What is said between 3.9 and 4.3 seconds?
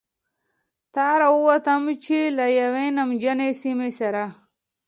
سره.